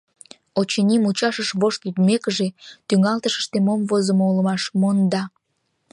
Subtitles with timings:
[0.59, 2.47] Очыни, мучашыш вошт лудмекыже,
[2.87, 5.23] тӱҥалтышыште мом возымо улмаш, монда.